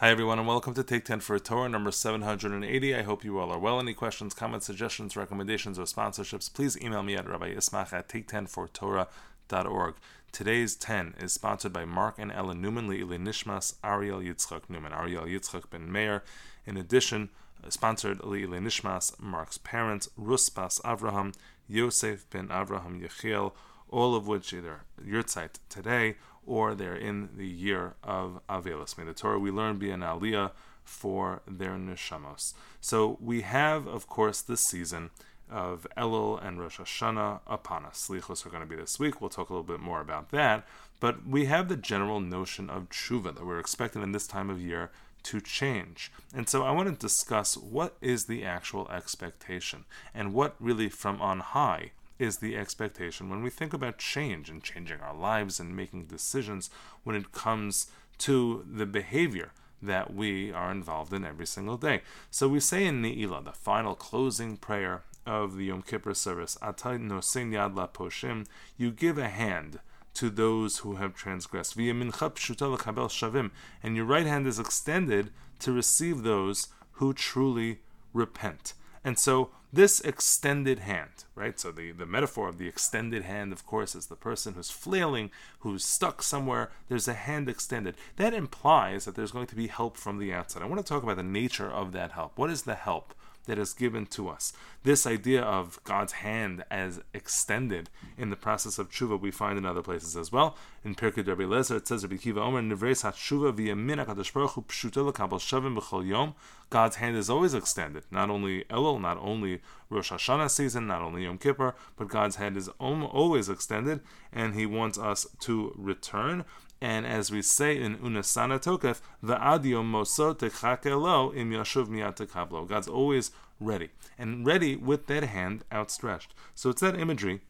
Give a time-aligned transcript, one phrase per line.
[0.00, 2.94] Hi, everyone, and welcome to Take 10 for Torah number 780.
[2.94, 3.78] I hope you all are well.
[3.78, 9.94] Any questions, comments, suggestions, recommendations, or sponsorships, please email me at Rabbi Ismach at take10fortorah.org.
[10.32, 15.26] Today's 10 is sponsored by Mark and Ellen Newman, Le'ili Nishmas, Ariel Yitzchak Newman, Ariel
[15.26, 16.22] Yitzchak Ben Meir.
[16.64, 17.28] In addition,
[17.68, 21.34] sponsored Le'ili Nishmas, Mark's parents, Ruspas Avraham,
[21.68, 23.52] Yosef Ben Avraham Yechiel,
[23.90, 26.14] all of which either Yurtzeit today
[26.50, 28.98] or they're in the year of Avelis.
[28.98, 30.50] May the Torah we learn be an aliyah
[30.82, 32.54] for their neshamos.
[32.80, 35.10] So we have, of course, this season
[35.48, 38.08] of Elul and Rosh Hashanah upon us.
[38.08, 39.20] Slichos are going to be this week.
[39.20, 40.66] We'll talk a little bit more about that.
[40.98, 44.60] But we have the general notion of tshuva that we're expecting in this time of
[44.60, 44.90] year
[45.22, 46.10] to change.
[46.34, 51.22] And so I want to discuss what is the actual expectation and what really from
[51.22, 55.74] on high is the expectation when we think about change and changing our lives and
[55.74, 56.68] making decisions
[57.02, 59.52] when it comes to the behavior
[59.82, 62.02] that we are involved in every single day.
[62.30, 67.00] So we say in Ne'ilah, the final closing prayer of the Yom Kippur service, Atay
[67.00, 69.80] nosin yad la poshim, you give a hand
[70.14, 71.76] to those who have transgressed.
[71.76, 73.50] shavim,
[73.82, 77.78] and your right hand is extended to receive those who truly
[78.12, 78.74] repent.
[79.02, 81.58] And so this extended hand, right?
[81.58, 85.30] So the, the metaphor of the extended hand, of course, is the person who's flailing,
[85.60, 86.70] who's stuck somewhere.
[86.88, 87.94] There's a hand extended.
[88.16, 90.62] That implies that there's going to be help from the outside.
[90.62, 92.36] I want to talk about the nature of that help.
[92.36, 93.14] What is the help?
[93.46, 94.52] That is given to us.
[94.84, 99.66] This idea of God's hand as extended in the process of tshuva we find in
[99.66, 100.56] other places as well.
[100.84, 104.62] In Pirkei Rabbi Lezer it says Rabbi Akiva Omer Nivreis HaTshuva V'Yamin HaKadosh Baruch Hu
[104.62, 106.34] Pshuta L'Kabel Shavim B'Chol Yom.
[106.68, 108.04] God's hand is always extended.
[108.10, 112.56] Not only Elul, not only Rosh Hashanah season, not only Yom Kippur, but God's hand
[112.56, 114.00] is always extended,
[114.32, 116.44] and He wants us to return.
[116.80, 122.88] And as we say in Unetaneh Tokef, the adio moso techakelo im yashuv miyat God's
[122.88, 123.90] always ready.
[124.18, 126.34] And ready with that hand outstretched.
[126.54, 127.40] So it's that imagery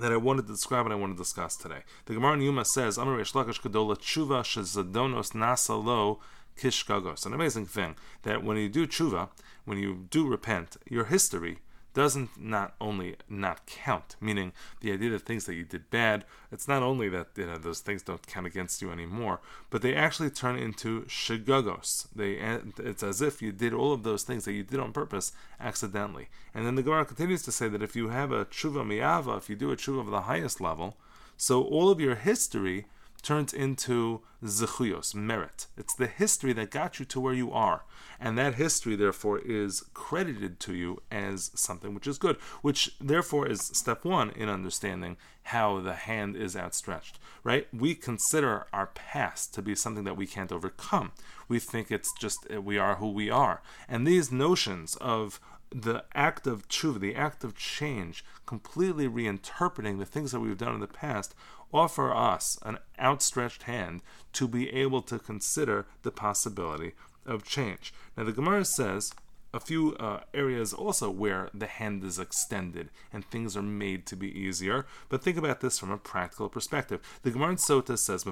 [0.00, 1.82] that I wanted to describe and I want to discuss today.
[2.06, 6.18] The Gemara in Yuma says, Amar Lakish Kadola Tshuva Shezadonos Nasalo
[6.56, 7.26] Kishkagos.
[7.26, 9.28] An amazing thing that when you do tshuva,
[9.64, 11.58] when you do repent, your history
[11.98, 16.68] doesn't not only not count, meaning the idea that things that you did bad, it's
[16.68, 20.30] not only that you know, those things don't count against you anymore, but they actually
[20.30, 22.06] turn into shigagos.
[22.14, 22.34] They
[22.78, 26.28] it's as if you did all of those things that you did on purpose accidentally.
[26.54, 29.50] And then the Gemara continues to say that if you have a tshuva miyava, if
[29.50, 30.96] you do a tshuva of the highest level,
[31.36, 32.86] so all of your history
[33.22, 35.66] turns into zechuyos, merit.
[35.76, 37.82] It's the history that got you to where you are.
[38.20, 43.46] And that history, therefore, is credited to you as something which is good, which, therefore,
[43.48, 47.66] is step one in understanding how the hand is outstretched, right?
[47.72, 51.12] We consider our past to be something that we can't overcome.
[51.48, 53.62] We think it's just eh, we are who we are.
[53.88, 55.40] And these notions of
[55.70, 60.74] the act of tshuva, the act of change, completely reinterpreting the things that we've done
[60.74, 61.34] in the past,
[61.72, 64.02] offer us an outstretched hand
[64.32, 66.92] to be able to consider the possibility
[67.26, 67.92] of change.
[68.16, 69.12] Now, the Gemara says
[69.52, 74.16] a few uh, areas also where the hand is extended and things are made to
[74.16, 74.86] be easier.
[75.08, 77.00] But think about this from a practical perspective.
[77.22, 78.24] The Gemara in Sota says,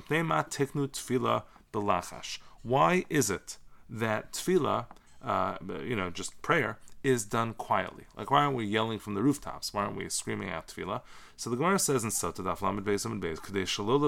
[1.73, 3.59] belachash." Why is it
[3.89, 4.87] that tefillah,
[5.23, 8.05] uh, you know, just prayer, is done quietly.
[8.17, 9.73] Like, why aren't we yelling from the rooftops?
[9.73, 11.03] Why aren't we screaming out tefillah?
[11.37, 14.05] So the Gemara says in Sota Daf Lamed Beis Amid Beis, Kadei Shalol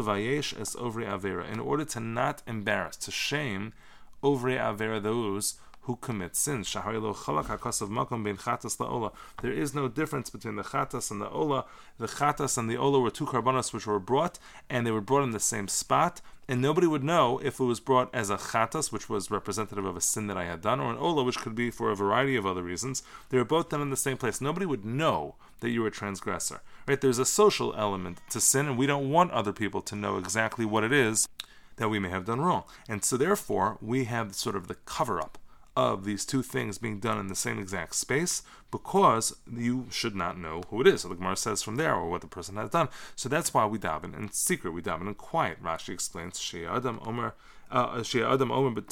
[0.60, 3.72] Es Ovri Avera, in order to not embarrass, to shame
[4.22, 5.54] Ovri Avera those
[5.88, 6.70] who commit sins.
[6.74, 6.92] There
[9.52, 11.64] is no difference between the chatas and the ola.
[11.96, 14.38] The chatas and the ola were two karbanos which were brought,
[14.68, 17.80] and they were brought in the same spot, and nobody would know if it was
[17.80, 20.90] brought as a chatas, which was representative of a sin that I had done, or
[20.90, 23.02] an ola, which could be for a variety of other reasons.
[23.30, 24.42] They were both done in the same place.
[24.42, 26.60] Nobody would know that you were a transgressor.
[26.86, 27.00] Right?
[27.00, 30.66] There's a social element to sin, and we don't want other people to know exactly
[30.66, 31.26] what it is
[31.76, 32.64] that we may have done wrong.
[32.90, 35.38] And so therefore, we have sort of the cover up
[35.78, 38.42] of these two things being done in the same exact space
[38.72, 41.02] because you should not know who it is.
[41.02, 42.88] So the Gemara says from there or what the person has done.
[43.14, 45.62] So that's why we daven in secret, we daven in quiet.
[45.62, 47.34] Rashi explains, Adam Omer.
[47.70, 48.82] Uh, Adam Omer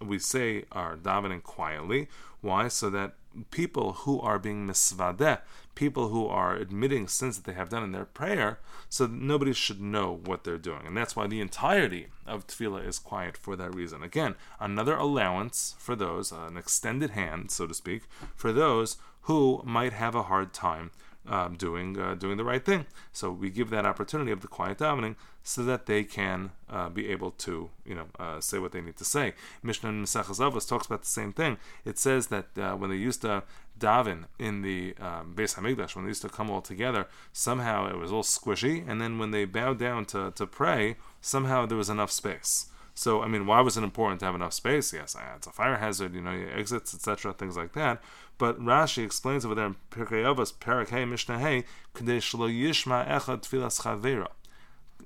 [0.00, 2.08] we say our davening quietly.
[2.40, 2.68] Why?
[2.68, 3.14] So that
[3.50, 5.40] people who are being misvadeh,
[5.74, 8.58] people who are admitting sins that they have done in their prayer,
[8.88, 10.86] so nobody should know what they're doing.
[10.86, 14.02] And that's why the entirety of tefillah is quiet for that reason.
[14.02, 18.02] Again, another allowance for those, an extended hand, so to speak,
[18.34, 20.90] for those who might have a hard time
[21.26, 22.86] um, doing uh, doing the right thing.
[23.12, 27.08] So we give that opportunity of the quiet davening so that they can uh, be
[27.08, 29.34] able to you know uh, say what they need to say.
[29.62, 31.58] Mishnah Maseches Avos talks about the same thing.
[31.84, 33.42] It says that uh, when they used to
[33.78, 37.96] daven in the um, Beis Hamikdash, when they used to come all together, somehow it
[37.96, 41.88] was all squishy, and then when they bowed down to, to pray, somehow there was
[41.88, 42.66] enough space.
[43.00, 44.92] So, I mean, why was it important to have enough space?
[44.92, 48.02] Yes, it's a fire hazard, you know, exits, etc., things like that.
[48.36, 51.64] But Rashi explains over there in Pirkei Avos, Perek Hey, Mishnah Hey,
[51.94, 54.28] Kadesh lo yishma echad tfilas chavera.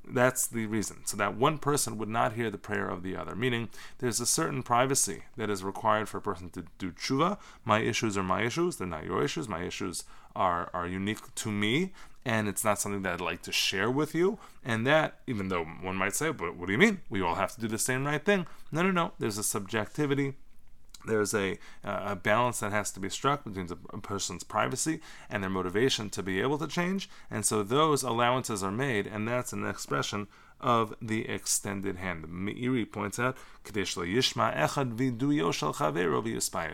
[0.07, 0.99] That's the reason.
[1.05, 3.35] So that one person would not hear the prayer of the other.
[3.35, 3.69] Meaning,
[3.99, 7.39] there's a certain privacy that is required for a person to do tshuva.
[7.65, 9.49] My issues are my issues, they're not your issues.
[9.49, 10.05] My issues
[10.37, 11.93] are, are unique to me
[12.25, 14.39] and it's not something that I'd like to share with you.
[14.65, 17.01] And that, even though one might say, but what do you mean?
[17.11, 18.47] We all have to do the same right thing.
[18.73, 19.13] No, no, no.
[19.19, 20.35] There's a subjectivity.
[21.07, 25.43] There's a, uh, a balance that has to be struck between a person's privacy and
[25.43, 27.09] their motivation to be able to change.
[27.31, 30.29] And so those allowances are made, and that's an expression
[30.65, 32.25] of the extended hand.
[32.27, 34.97] Meiri points out, Yishma Echad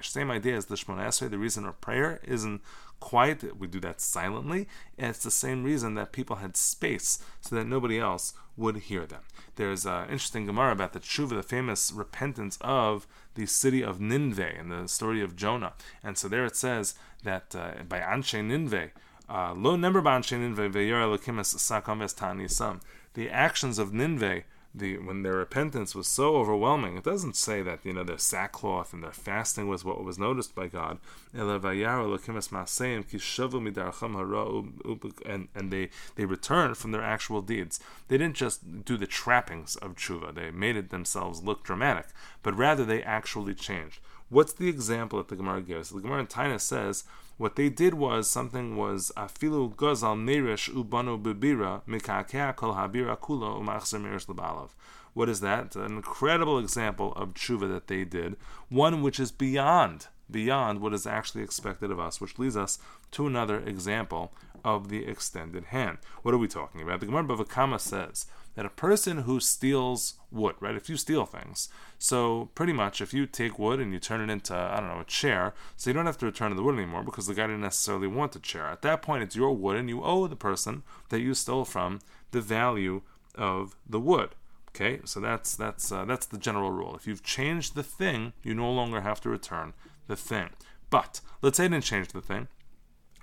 [0.05, 1.29] Same idea as the Shemona Esrei.
[1.29, 2.63] The reason of prayer isn't
[3.01, 7.57] quiet, we do that silently, and it's the same reason that people had space so
[7.57, 9.23] that nobody else would hear them.
[9.57, 14.57] There's an interesting Gemara about the tshuva, the famous repentance of the city of Nineveh
[14.57, 15.73] in the story of Jonah.
[16.05, 16.95] And so there it says
[17.25, 18.89] that uh, by Anshe Nineveh, uh,
[19.31, 22.81] Uh, lo elokim sakam
[23.15, 24.43] The actions of Nineveh
[24.75, 28.93] the when their repentance was so overwhelming, it doesn't say that you know their sackcloth
[28.93, 30.99] and their fasting was what was noticed by God.
[31.33, 31.51] And,
[35.55, 37.81] and they they returned from their actual deeds.
[38.09, 42.07] They didn't just do the trappings of tshuva; they made it themselves look dramatic,
[42.43, 43.99] but rather they actually changed.
[44.29, 45.91] What's the example that the Gemara gives?
[45.91, 47.03] The Gemara in Taina says
[47.41, 53.59] what they did was something was afilu gozal neresh ubano bibira mikakea kol habira kula
[53.59, 54.69] umachzer.
[55.15, 55.75] What is that?
[55.75, 58.37] An incredible example of tshuva that they did,
[58.69, 62.79] one which is beyond beyond what is actually expected of us, which leads us
[63.13, 64.33] to another example
[64.65, 65.99] of the extended hand.
[66.23, 67.01] What are we talking about?
[67.01, 70.75] The Gemara Bava Kama says that a person who steals wood, right?
[70.75, 71.69] If you steal things,
[71.99, 75.01] so pretty much if you take wood and you turn it into, I don't know,
[75.01, 77.63] a chair, so you don't have to return the wood anymore because the guy didn't
[77.63, 78.67] necessarily want the chair.
[78.67, 82.01] At that point, it's your wood and you owe the person that you stole from
[82.33, 83.03] the value
[83.35, 84.31] of the wood.
[84.71, 86.95] Okay, so that's that's uh, that's the general rule.
[86.95, 89.73] If you've changed the thing, you no longer have to return
[90.07, 90.51] the thing.
[90.89, 92.49] But let's say I didn't change the thing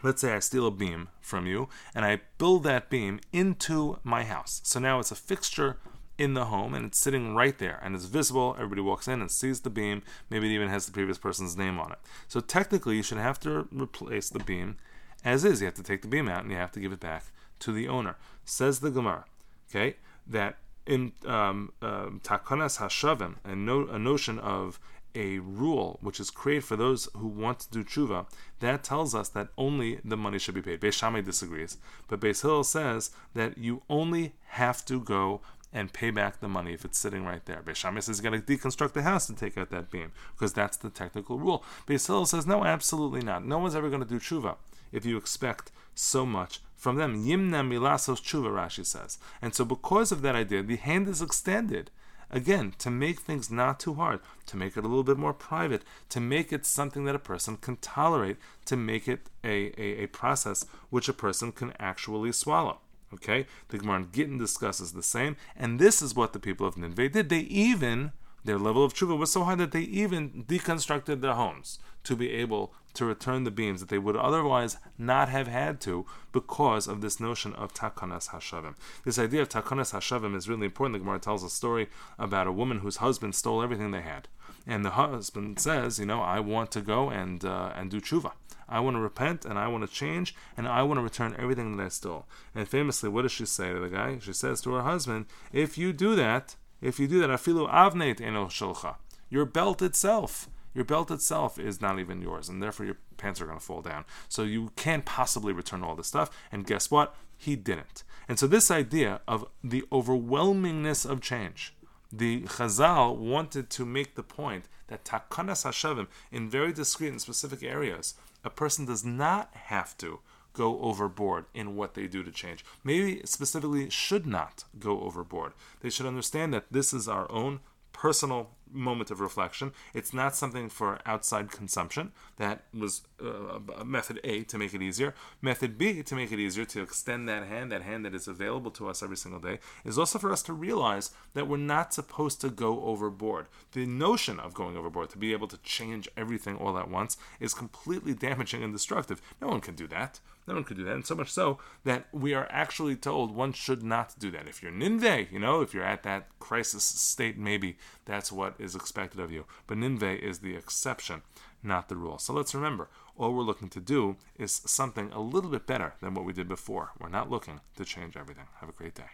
[0.03, 4.23] let's say I steal a beam from you and I build that beam into my
[4.23, 4.61] house.
[4.63, 5.77] So now it's a fixture
[6.17, 8.55] in the home and it's sitting right there and it's visible.
[8.57, 10.03] Everybody walks in and sees the beam.
[10.29, 11.99] Maybe it even has the previous person's name on it.
[12.27, 14.77] So technically, you should have to replace the beam
[15.23, 15.61] as is.
[15.61, 17.25] You have to take the beam out and you have to give it back
[17.59, 18.15] to the owner.
[18.45, 19.25] Says the Gemara,
[19.69, 24.79] okay, that in um, uh, Takanas Hashavim, a, no, a notion of
[25.17, 28.27] a rule which is created for those who want to do tshuva,
[28.59, 30.79] that tells us that only the money should be paid.
[30.79, 31.77] Beis Shammai disagrees,
[32.07, 35.41] but Beis Hillel says that you only have to go
[35.73, 37.61] and pay back the money if it's sitting right there.
[37.61, 40.53] Beis Shammai says you got to deconstruct the house to take out that beam because
[40.53, 41.63] that's the technical rule.
[41.87, 43.45] Beis Hillel says no, absolutely not.
[43.45, 44.55] No one's ever going to do tshuva
[44.91, 47.25] if you expect so much from them.
[47.25, 51.91] Yimna milasos tshuva, Rashi says, and so because of that idea, the hand is extended
[52.29, 55.83] Again, to make things not too hard, to make it a little bit more private,
[56.09, 60.07] to make it something that a person can tolerate, to make it a, a, a
[60.07, 62.79] process which a person can actually swallow.
[63.13, 63.45] Okay?
[63.69, 67.09] The Gemara in Gittin discusses the same, and this is what the people of Nineveh
[67.09, 67.29] did.
[67.29, 68.11] They even,
[68.47, 72.31] their level of tshuva was so high that they even deconstructed their homes to be
[72.31, 77.01] able to return the beams that they would otherwise not have had to because of
[77.01, 78.75] this notion of takanas hashavim.
[79.03, 80.93] This idea of takanas hashavim is really important.
[80.93, 84.29] The Gemara tells a story about a woman whose husband stole everything they had,
[84.65, 88.31] and the husband says, "You know, I want to go and uh, and do tshuva.
[88.69, 91.75] I want to repent and I want to change and I want to return everything
[91.75, 92.25] that I stole."
[92.55, 94.19] And famously, what does she say to the guy?
[94.19, 98.21] She says to her husband, "If you do that, if you do that, afilu avneit
[98.21, 98.95] eno shelcha,
[99.29, 103.47] your belt itself." your belt itself is not even yours, and therefore your pants are
[103.47, 104.05] going to fall down.
[104.29, 106.29] So you can't possibly return all this stuff.
[106.51, 107.15] And guess what?
[107.35, 108.03] He didn't.
[108.29, 111.73] And so this idea of the overwhelmingness of change,
[112.11, 117.63] the Chazal wanted to make the point that takanas hashavim in very discrete and specific
[117.63, 120.19] areas, a person does not have to
[120.57, 122.65] go overboard in what they do to change.
[122.83, 125.53] Maybe specifically should not go overboard.
[125.81, 127.59] They should understand that this is our own
[127.93, 129.71] personal moment of reflection.
[129.93, 132.11] It's not something for outside consumption.
[132.35, 135.15] That was uh, method A to make it easier.
[135.41, 138.71] Method B to make it easier to extend that hand, that hand that is available
[138.71, 142.41] to us every single day, is also for us to realize that we're not supposed
[142.41, 143.47] to go overboard.
[143.71, 147.53] The notion of going overboard, to be able to change everything all at once, is
[147.53, 149.21] completely damaging and destructive.
[149.41, 150.19] No one can do that.
[150.47, 150.95] No one could do that.
[150.95, 154.47] And so much so that we are actually told one should not do that.
[154.47, 158.73] If you're ninveh, you know, if you're at that crisis state, maybe that's what is
[158.73, 159.45] expected of you.
[159.67, 161.21] But ninveh is the exception,
[161.61, 162.17] not the rule.
[162.17, 166.13] So let's remember, all we're looking to do is something a little bit better than
[166.13, 166.91] what we did before.
[166.97, 168.45] We're not looking to change everything.
[168.61, 169.09] Have a great day.